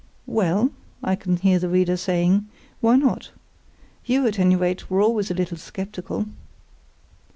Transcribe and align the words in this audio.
"Well," 0.25 0.71
I 1.03 1.15
can 1.15 1.37
hear 1.37 1.59
the 1.59 1.69
reader 1.69 1.95
saying, 1.95 2.47
"why 2.79 2.95
not? 2.95 3.29
You, 4.03 4.25
at 4.25 4.39
any 4.39 4.55
rate, 4.55 4.89
were 4.89 4.99
always 4.99 5.29
a 5.29 5.35
little 5.35 5.57
sceptical." 5.57 6.25